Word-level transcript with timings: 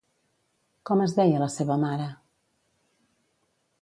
Com 0.89 1.03
es 1.03 1.13
deia 1.19 1.43
la 1.43 1.49
seva 1.57 1.77
mare? 1.85 2.09